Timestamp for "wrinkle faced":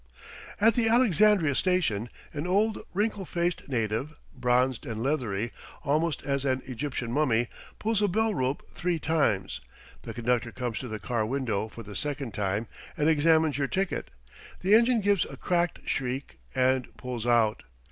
2.91-3.69